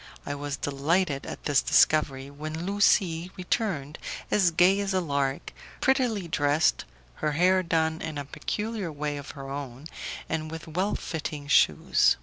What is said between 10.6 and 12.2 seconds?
well fitting shoes.